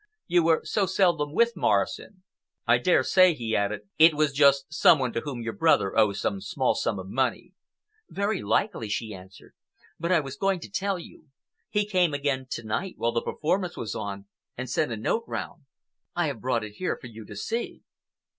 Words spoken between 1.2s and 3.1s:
with Morrison. I dare